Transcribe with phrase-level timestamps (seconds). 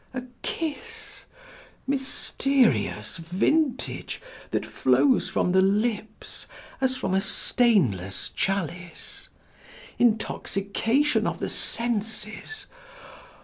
[0.15, 1.25] A kiss!
[1.85, 6.47] mysterious vintage that flows from the lips
[6.81, 9.29] as from a stainless chalice!
[9.99, 12.65] Intoxication of the senses!